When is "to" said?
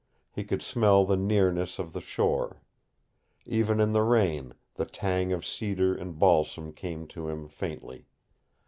7.09-7.29